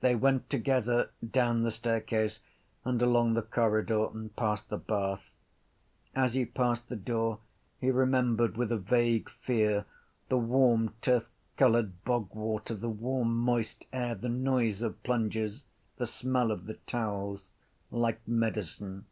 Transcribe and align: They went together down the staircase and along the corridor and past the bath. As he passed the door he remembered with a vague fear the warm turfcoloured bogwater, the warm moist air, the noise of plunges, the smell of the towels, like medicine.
They 0.00 0.16
went 0.16 0.50
together 0.50 1.10
down 1.24 1.62
the 1.62 1.70
staircase 1.70 2.40
and 2.84 3.00
along 3.00 3.34
the 3.34 3.42
corridor 3.42 4.06
and 4.06 4.34
past 4.34 4.70
the 4.70 4.76
bath. 4.76 5.36
As 6.16 6.34
he 6.34 6.44
passed 6.44 6.88
the 6.88 6.96
door 6.96 7.38
he 7.80 7.92
remembered 7.92 8.56
with 8.56 8.72
a 8.72 8.76
vague 8.76 9.30
fear 9.30 9.84
the 10.28 10.36
warm 10.36 10.94
turfcoloured 11.00 12.02
bogwater, 12.04 12.74
the 12.74 12.90
warm 12.90 13.36
moist 13.38 13.84
air, 13.92 14.16
the 14.16 14.28
noise 14.28 14.82
of 14.82 15.00
plunges, 15.04 15.64
the 15.96 16.06
smell 16.06 16.50
of 16.50 16.66
the 16.66 16.74
towels, 16.88 17.50
like 17.92 18.26
medicine. 18.26 19.06